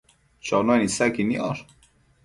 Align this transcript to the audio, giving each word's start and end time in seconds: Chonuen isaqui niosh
Chonuen 0.47 0.87
isaqui 0.87 1.29
niosh 1.29 1.65